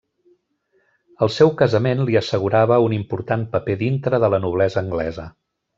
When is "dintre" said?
3.87-4.25